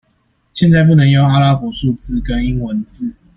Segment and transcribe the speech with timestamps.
[0.55, 3.13] 現在不能用阿拉伯數字跟英文字